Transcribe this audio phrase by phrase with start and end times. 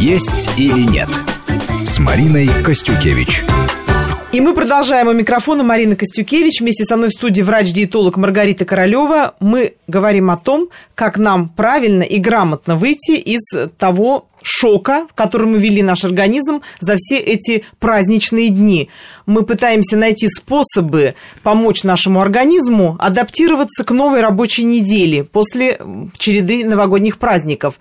[0.00, 1.10] «Есть или нет»
[1.84, 3.44] с Мариной Костюкевич.
[4.32, 6.62] И мы продолжаем у микрофона Марина Костюкевич.
[6.62, 9.34] Вместе со мной в студии врач-диетолог Маргарита Королева.
[9.40, 13.42] Мы говорим о том, как нам правильно и грамотно выйти из
[13.76, 18.88] того шока, в который мы ввели наш организм за все эти праздничные дни.
[19.26, 25.78] Мы пытаемся найти способы помочь нашему организму адаптироваться к новой рабочей неделе после
[26.16, 27.78] череды новогодних праздников.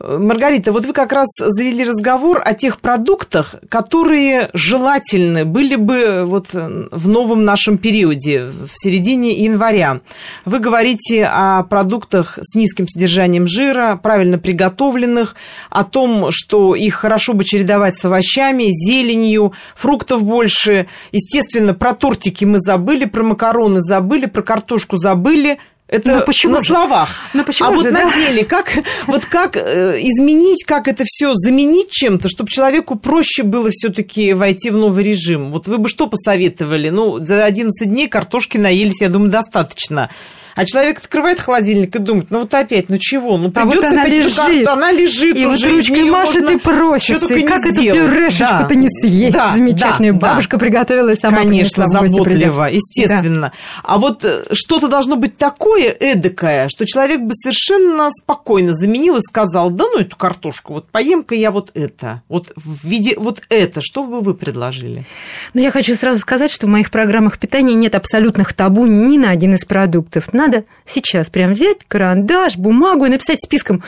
[0.00, 6.50] Маргарита, вот вы как раз завели разговор о тех продуктах, которые желательны были бы вот
[6.52, 10.00] в новом нашем периоде, в середине января.
[10.44, 15.34] Вы говорите о продуктах с низким содержанием жира, правильно приготовленных,
[15.68, 20.86] о том, что их хорошо бы чередовать с овощами, зеленью, фруктов больше.
[21.10, 26.60] Естественно, про тортики мы забыли, про макароны забыли, про картошку забыли– это ну, почему на
[26.60, 26.66] же?
[26.66, 27.08] словах.
[27.32, 28.04] Ну, почему а же, вот да?
[28.04, 28.70] на деле, как,
[29.06, 34.68] вот как э, изменить, как это все заменить чем-то, чтобы человеку проще было все-таки войти
[34.68, 35.50] в новый режим?
[35.50, 36.90] Вот вы бы что посоветовали?
[36.90, 40.10] Ну, за 11 дней картошки наелись, я думаю, достаточно.
[40.58, 43.90] А человек открывает холодильник и думает, ну вот опять, ну чего, ну А вот придется
[43.90, 44.36] она опять лежит.
[44.36, 45.70] карту, она лежит И вот уже.
[45.70, 48.74] ручкой в неё машет и только И как эту пюрешечку-то Да.
[48.74, 50.14] не съесть Да, замечательную.
[50.14, 50.26] да, да.
[50.32, 53.52] Бабушка приготовила и сама Конечно, заботливо, естественно.
[53.84, 59.20] А вот э, что-то должно быть такое эдакое, что человек бы совершенно спокойно заменил и
[59.20, 63.80] сказал, да ну эту картошку, вот поем-ка я вот это, вот в виде вот это,
[63.80, 65.06] что бы вы предложили?
[65.54, 69.30] Но я хочу сразу сказать, что в моих программах питания нет абсолютных табу ни на
[69.30, 70.32] один из продуктов.
[70.48, 73.82] Надо сейчас прям взять карандаш, бумагу и написать списком,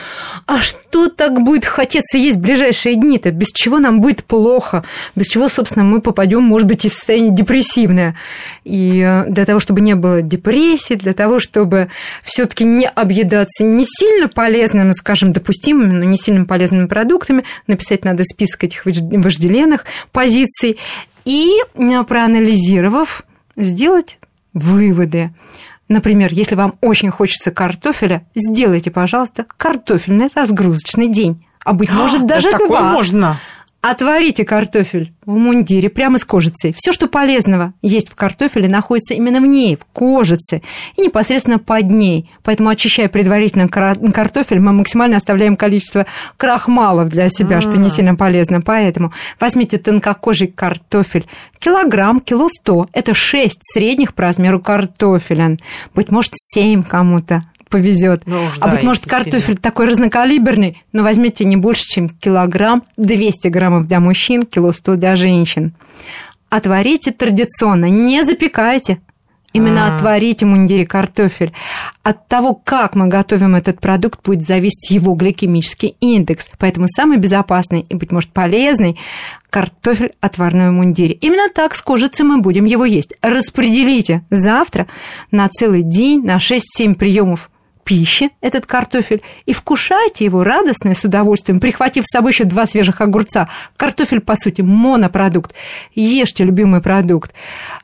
[0.45, 4.83] а что так будет хотеться есть в ближайшие дни-то, без чего нам будет плохо,
[5.15, 8.15] без чего, собственно, мы попадем, может быть, и в состояние депрессивное.
[8.63, 11.87] И э, для того, чтобы не было депрессии, для того, чтобы
[12.21, 18.05] все таки не объедаться не сильно полезными, скажем, допустимыми, но не сильно полезными продуктами, написать
[18.05, 20.77] надо список этих вожд- вожделенных позиций
[21.25, 23.23] и, проанализировав,
[23.55, 24.19] сделать
[24.53, 25.31] выводы.
[25.91, 31.45] Например, если вам очень хочется картофеля, сделайте, пожалуйста, картофельный разгрузочный день.
[31.65, 32.93] А быть может даже такое два.
[32.93, 33.37] можно.
[33.83, 36.71] Отварите картофель в мундире прямо с кожицей.
[36.75, 40.61] Все, что полезного есть в картофеле, находится именно в ней, в кожице,
[40.97, 42.29] и непосредственно под ней.
[42.43, 46.05] Поэтому, очищая предварительно картофель, мы максимально оставляем количество
[46.37, 48.61] крахмалов для себя, что не сильно полезно.
[48.61, 51.25] Поэтому возьмите тонкокожий картофель,
[51.57, 52.87] килограмм, кило сто.
[52.93, 55.57] Это 6 средних по размеру картофеля.
[55.95, 58.21] Быть может, 7 кому-то повезет.
[58.27, 62.83] Ну уж а да, быть может, картофель такой разнокалиберный, но возьмите не больше, чем килограмм,
[62.97, 65.73] 200 граммов для мужчин, кило 100 для женщин.
[66.49, 68.99] Отварите традиционно, не запекайте.
[69.53, 69.95] Именно А.
[69.95, 71.51] отварите мундире картофель.
[72.03, 76.47] От того, как мы готовим этот продукт, будет зависеть его гликемический индекс.
[76.57, 78.97] Поэтому самый безопасный и, быть может, полезный
[79.49, 81.15] картофель отварной в мундире.
[81.15, 83.13] Именно так с кожицей мы будем его есть.
[83.21, 84.87] Распределите завтра
[85.31, 87.49] на целый день, на 6-7 приемов
[87.83, 92.65] пищи этот картофель и вкушайте его радостно и с удовольствием, прихватив с собой еще два
[92.65, 93.49] свежих огурца.
[93.77, 95.53] Картофель, по сути, монопродукт.
[95.93, 97.33] Ешьте любимый продукт.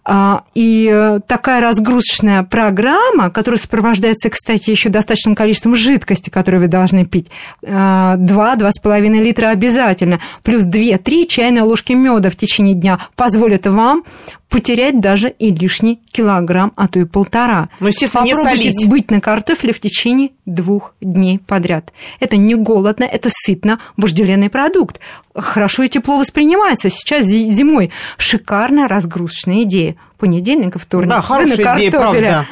[0.04, 6.68] А, И э, такая разгрузочная программа, которая сопровождается, кстати, еще достаточным количеством жидкости, которую вы
[6.68, 7.28] должны пить,
[7.62, 14.04] 2-2,5 литра обязательно, плюс 2-3 чайные ложки меда в течение дня позволит вам
[14.50, 17.70] потерять даже и лишний килограмм, а то и полтора.
[17.80, 18.90] Ну, естественно, не Попробуйте солить.
[18.90, 21.92] быть на картофеле в течение двух дней подряд.
[22.20, 25.00] Это не голодно, это сытно, вожделенный продукт.
[25.36, 26.90] Хорошо и тепло воспринимается.
[26.90, 29.96] Сейчас зи- зимой шикарная разгрузочная идея.
[30.18, 31.10] Понедельник и вторник.
[31.10, 32.46] Да, хорошая идея, правда.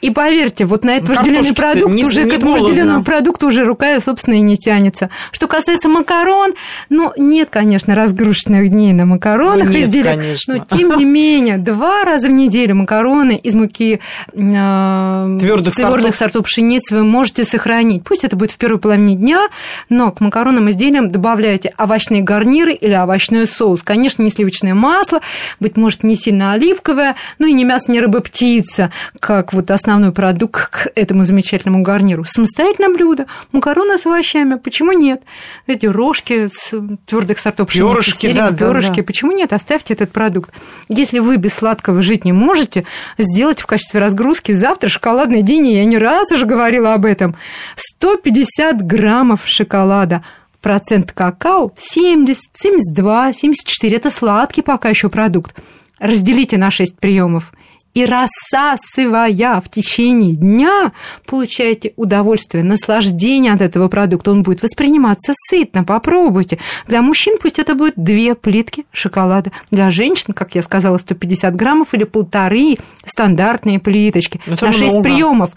[0.00, 2.68] И поверьте, вот на этот Ну, вожделенный продукт не- уже не к этому голодно.
[2.68, 5.10] вожделенному продукту уже рука, собственно, и не тянется.
[5.32, 6.52] Что касается макарон,
[6.88, 10.56] ну, нет, конечно, разгрузочных дней на макаронах Ну, нет, изделиях, конечно.
[10.56, 14.00] но тем не менее, два раза в неделю макароны из муки
[14.32, 16.16] э, Твёрдых сортов.
[16.16, 18.02] сортов пшеницы вы можете сохранить.
[18.04, 19.48] Пусть это будет в первой половине дня,
[19.88, 23.82] но к макаронным изделиям добавляйте овощные гарниры или овощной соус.
[23.82, 25.20] Конечно, не сливочное масло,
[25.58, 30.12] быть может, не сильно оливковое, но и не мясо, не рыба, птица, как вот основной
[30.12, 32.24] продукт к этому замечательному гарниру.
[32.24, 35.22] Самостоятельное блюдо, макароны с овощами, почему нет?
[35.66, 36.72] Эти рожки с
[37.06, 39.02] твердых сортов пшеницы, Пёрышки, зелень, да, да, пёрышки, да.
[39.02, 39.52] почему нет?
[39.52, 40.54] Оставьте этот продукт.
[40.88, 42.84] Если вы без сладкого жить не можете,
[43.18, 47.34] сделать в качестве разгрузки завтра шоколадный день, и я не раз уже говорила об этом,
[47.74, 50.22] 150 граммов шоколада,
[50.60, 53.96] процент какао 70, 72, 74.
[53.96, 55.56] Это сладкий пока еще продукт.
[55.98, 57.52] Разделите на 6 приемов
[57.94, 60.92] и рассасывая в течение дня,
[61.26, 64.30] получаете удовольствие, наслаждение от этого продукта.
[64.30, 66.58] Он будет восприниматься сытно, попробуйте.
[66.86, 69.50] Для мужчин пусть это будет две плитки шоколада.
[69.70, 75.02] Для женщин, как я сказала, 150 граммов или полторы стандартные плиточки Это на 6 много.
[75.02, 75.50] приемов.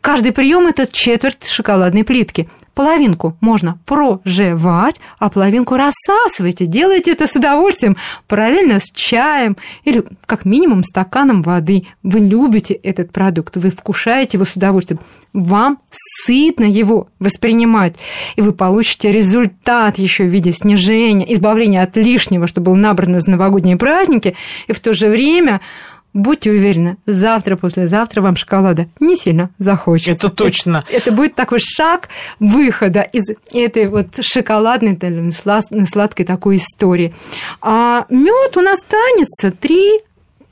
[0.00, 2.48] Каждый прием это четверть шоколадной плитки.
[2.74, 6.64] Половинку можно прожевать, а половинку рассасывайте.
[6.64, 11.86] Делайте это с удовольствием, параллельно с чаем или как минимум стаканом воды.
[12.02, 15.00] Вы любите этот продукт, вы вкушаете его с удовольствием.
[15.34, 17.96] Вам сытно его воспринимать,
[18.36, 23.30] и вы получите результат еще в виде снижения, избавления от лишнего, что было набрано за
[23.30, 24.36] новогодние праздники,
[24.68, 25.60] и в то же время
[26.12, 30.26] Будьте уверены, завтра, послезавтра вам шоколада не сильно захочется.
[30.26, 30.84] Это точно.
[30.88, 32.08] Это, это будет такой шаг
[32.40, 34.98] выхода из этой вот шоколадной,
[35.86, 37.14] сладкой такой истории.
[37.60, 40.00] А мед у нас останется три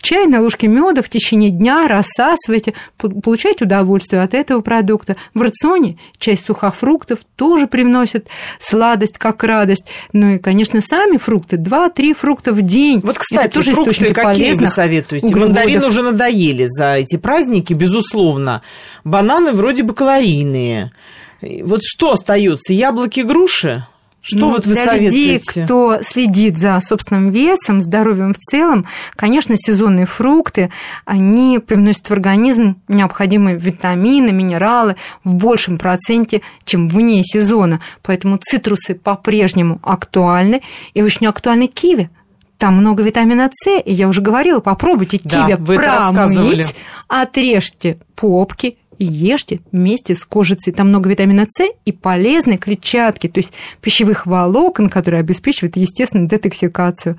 [0.00, 5.16] чайной ложки меда в течение дня рассасывайте, получайте удовольствие от этого продукта.
[5.34, 8.28] В рационе часть сухофруктов тоже привносит
[8.58, 9.86] сладость как радость.
[10.12, 11.56] Ну и, конечно, сами фрукты.
[11.56, 13.00] Два-три фрукта в день.
[13.00, 15.26] Вот, Это кстати, тоже фрукты какие вы советуете?
[15.26, 15.56] углеводов.
[15.56, 18.62] Мандарины уже надоели за эти праздники, безусловно.
[19.04, 20.92] Бананы вроде бы калорийные.
[21.40, 22.72] Вот что остается?
[22.72, 23.86] Яблоки, груши?
[24.20, 25.16] Что Ну, вот вы для советуете?
[25.16, 28.84] людей, кто следит за собственным весом, здоровьем в целом,
[29.16, 30.70] конечно, сезонные фрукты,
[31.04, 37.80] они привносят в организм необходимые витамины, минералы в большем проценте, чем вне сезона.
[38.02, 40.62] Поэтому цитрусы по-прежнему актуальны,
[40.94, 42.10] и очень актуальны киви.
[42.58, 46.74] Там много витамина С, и я уже говорила, попробуйте Да, киви промыть,
[47.06, 50.72] отрежьте попки и ешьте вместе с кожицей.
[50.72, 57.16] Там много витамина С и полезной клетчатки, то есть пищевых волокон, которые обеспечивают естественную детоксикацию.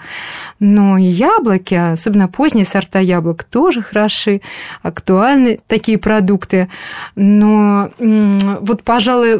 [0.59, 4.41] Но яблоки, особенно поздние сорта яблок, тоже хороши,
[4.81, 6.69] актуальны такие продукты.
[7.15, 9.39] Но вот, пожалуй,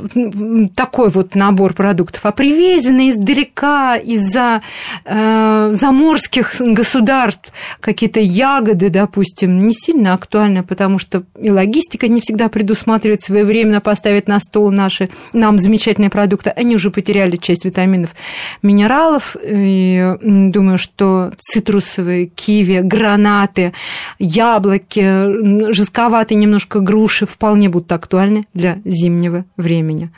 [0.75, 4.61] такой вот набор продуктов, а привезенные издалека из-за
[5.05, 12.28] э, заморских государств какие-то ягоды, допустим, не сильно актуальны, потому что и логистика не всегда
[12.49, 16.49] предусматривает своевременно поставить на стол наши нам замечательные продукты.
[16.51, 18.15] Они уже потеряли часть витаминов,
[18.61, 19.35] минералов.
[19.43, 23.73] И думаю, что цитрусовые, киви, гранаты,
[24.19, 30.09] яблоки, жестковатые немножко груши вполне будут актуальны для зимнего времени.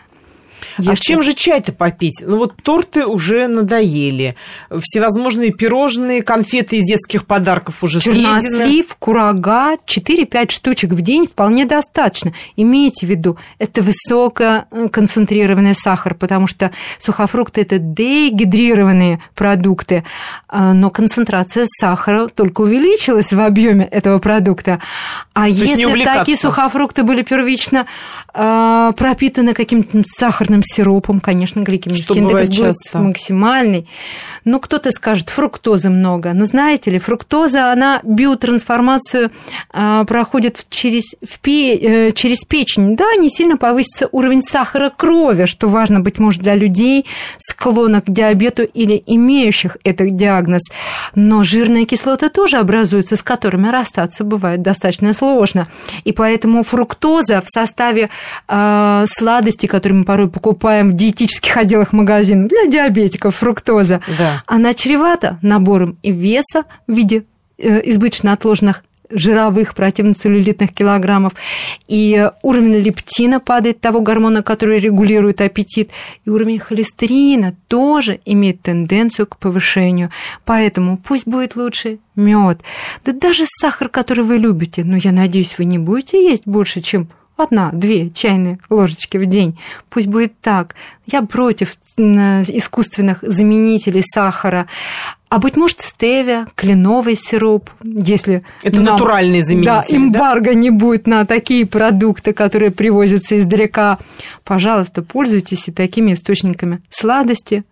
[0.77, 1.05] А с Ешьте.
[1.05, 2.23] чем же чай-то попить?
[2.25, 4.35] Ну вот торты уже надоели.
[4.69, 8.41] Всевозможные пирожные, конфеты из детских подарков уже съедены.
[8.41, 12.33] Чернослив, курага, 4-5 штучек в день вполне достаточно.
[12.55, 20.03] Имейте в виду, это высококонцентрированный сахар, потому что сухофрукты– это дегидрированные продукты,
[20.47, 24.79] а, но концентрация сахара только увеличилась в объеме этого продукта.
[25.33, 27.85] А не если такие сухофрукты были первично
[28.33, 32.99] а, пропитаны каким-то сахарным сиропом, конечно, гликемический Что индекс будет часто.
[32.99, 33.87] максимальный.
[34.45, 36.33] Ну, кто-то скажет, фруктозы много.
[36.33, 39.31] Но знаете ли, фруктоза, она биотрансформацию
[39.71, 42.95] а, проходит через, в пе- э, через печень.
[42.95, 47.05] Да, не сильно повысится уровень сахара крови, что важно, быть может, для людей,
[47.39, 50.63] склонных к диабету или имеющих этот диагноз.
[51.15, 55.67] Но жирные кислоты тоже образуются, с которыми расстаться бывает достаточно сложно.
[56.03, 58.09] И поэтому фруктоза в составе
[58.47, 60.50] э, сладостей, которые мы порой покупаем
[60.91, 64.43] в диетических отделах магазинов для диабетиков, фруктоза, Да.
[64.45, 67.23] она чревата набором и веса в виде
[67.57, 68.83] э, избыточно отложенных
[69.13, 71.33] жировых противноцеллюлитных килограммов,
[71.87, 75.91] и уровень лептина падает, того гормона, который регулирует аппетит,
[76.25, 80.11] и уровень холестерина тоже имеет тенденцию к повышению.
[80.45, 82.61] Поэтому пусть будет лучше мед,
[83.05, 87.09] да даже сахар, который вы любите, но я надеюсь, вы не будете есть больше, чем
[87.41, 89.59] одна-две чайные ложечки в день.
[89.89, 90.75] Пусть будет так.
[91.05, 94.67] Я против м, искусственных заменителей сахара.
[95.29, 99.95] А быть может, стевия, кленовый сироп, если Это нам- натуральные заменители, Да, да?
[99.95, 103.97] эмбарго не будет на такие продукты, которые привозятся издалека.
[104.43, 107.63] Пожалуйста, пользуйтесь и такими источниками сладости,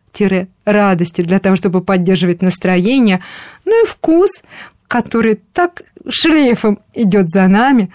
[0.65, 3.19] радости для того, чтобы поддерживать настроение,
[3.65, 4.41] ну и вкус,
[4.87, 7.91] который так шлейфом идет за нами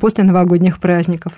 [0.00, 1.34] после новогодних праздников.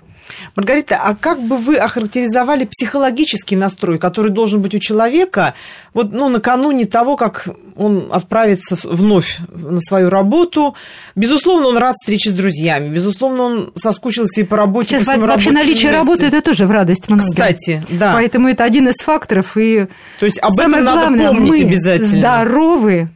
[0.57, 5.55] Маргарита, а как бы вы охарактеризовали психологический настрой, который должен быть у человека
[5.95, 10.75] вот, ну, накануне того, как он отправится вновь на свою работу?
[11.15, 15.27] Безусловно, он рад встрече с друзьями, безусловно, он соскучился и по работе, Сейчас по своему
[15.27, 16.05] вообще наличие месту.
[16.11, 17.31] работы это тоже в радость многим.
[17.31, 18.13] Кстати, да.
[18.15, 19.57] Поэтому это один из факторов.
[19.57, 19.87] И
[20.19, 22.19] То есть об самое этом надо главное, помнить мы обязательно.
[22.19, 23.09] здоровы,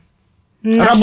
[0.63, 1.01] Наши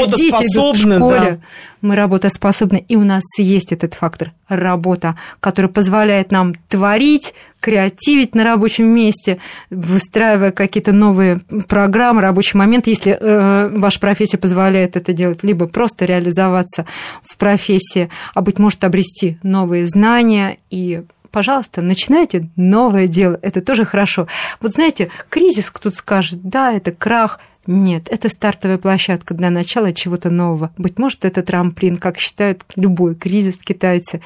[0.75, 1.39] школе, да.
[1.81, 8.43] мы работоспособны, и у нас есть этот фактор работа, который позволяет нам творить, креативить на
[8.43, 9.39] рабочем месте,
[9.71, 16.05] выстраивая какие-то новые программы, рабочий момент, если э, ваша профессия позволяет это делать, либо просто
[16.05, 16.85] реализоваться
[17.23, 23.85] в профессии, а быть может обрести новые знания и пожалуйста, начинайте новое дело, это тоже
[23.85, 24.27] хорошо.
[24.59, 30.29] Вот знаете, кризис, кто-то скажет, да, это крах, нет, это стартовая площадка для начала чего-то
[30.29, 30.71] нового.
[30.77, 34.21] Быть может, это трамплин, как считают любой кризис китайцы.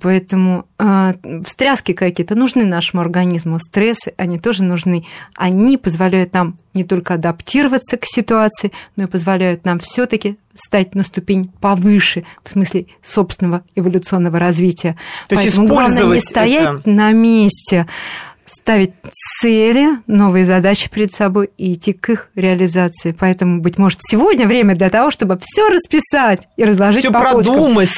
[0.00, 5.04] Поэтому э, встряски какие-то нужны нашему организму, стрессы, они тоже нужны.
[5.34, 11.04] Они позволяют нам не только адаптироваться к ситуации, но и позволяют нам все-таки стать на
[11.04, 14.96] ступень повыше в смысле собственного эволюционного развития.
[15.28, 16.90] То Поэтому главное не стоять это...
[16.90, 17.86] на месте,
[18.48, 18.92] ставить
[19.40, 23.14] цели, новые задачи перед собой и идти к их реализации.
[23.18, 27.90] Поэтому, быть может, сегодня время для того, чтобы все расписать и разложить все по продумать.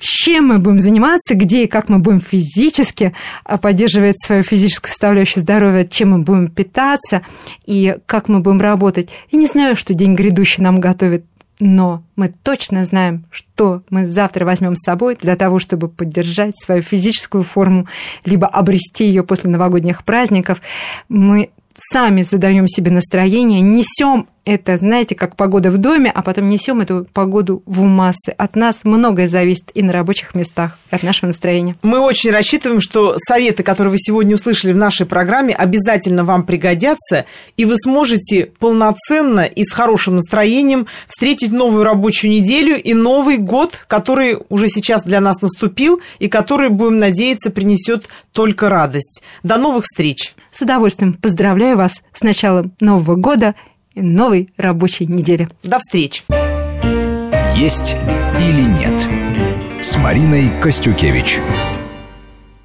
[0.00, 5.42] Чем мы будем заниматься, где и как мы будем физически а, поддерживать свою физическую составляющую
[5.42, 7.22] здоровья, чем мы будем питаться
[7.66, 9.08] и как мы будем работать.
[9.32, 11.24] Я не знаю, что день грядущий нам готовит
[11.60, 16.82] но мы точно знаем, что мы завтра возьмем с собой для того, чтобы поддержать свою
[16.82, 17.86] физическую форму,
[18.24, 20.60] либо обрести ее после новогодних праздников.
[21.08, 26.80] Мы сами задаем себе настроение, несем это, знаете, как погода в доме, а потом несем
[26.80, 28.30] эту погоду в массы.
[28.30, 31.76] От нас многое зависит и на рабочих местах, от нашего настроения.
[31.82, 37.26] Мы очень рассчитываем, что советы, которые вы сегодня услышали в нашей программе, обязательно вам пригодятся,
[37.58, 43.84] и вы сможете полноценно и с хорошим настроением встретить новую рабочую неделю и Новый год,
[43.86, 49.22] который уже сейчас для нас наступил, и который, будем надеяться, принесет только радость.
[49.42, 50.34] До новых встреч!
[50.50, 53.54] С удовольствием поздравляю вас с началом Нового года
[53.94, 55.48] новой рабочей недели.
[55.62, 56.22] До встречи.
[57.56, 57.96] Есть
[58.40, 59.08] или нет
[59.84, 61.40] с Мариной Костюкевич.